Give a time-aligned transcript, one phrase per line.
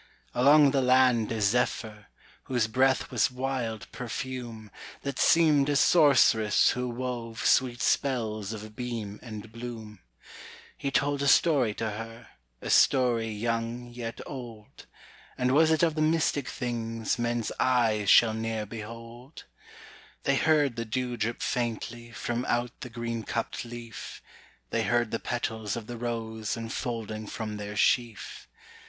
[0.33, 2.07] Along the land a zephyr,
[2.45, 4.71] Whose breath was wild perfume,
[5.03, 9.99] That seemed a sorceress who wove Sweet spells of beam and bloom.
[10.75, 12.29] He told a story to her,
[12.63, 14.87] A story young yet old
[15.37, 19.43] And was it of the mystic things Men's eyes shall ne'er behold?
[20.23, 24.23] They heard the dew drip faintly From out the green cupped leaf;
[24.71, 28.47] They heard the petals of the rose Unfolding from their sheaf.